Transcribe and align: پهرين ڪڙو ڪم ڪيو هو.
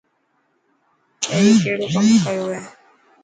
پهرين 1.23 1.55
ڪڙو 1.63 1.85
ڪم 1.93 2.07
ڪيو 2.25 2.43
هو. 2.49 2.59